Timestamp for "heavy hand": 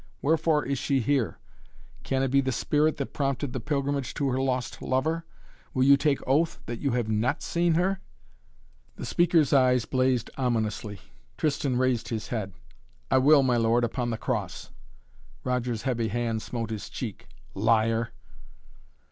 15.83-16.41